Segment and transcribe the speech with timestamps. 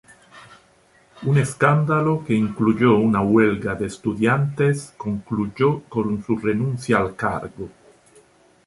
[1.27, 7.69] Un escándalo que incluyó una "huelga" de estudiantes concluyó con su renuncia al cargo.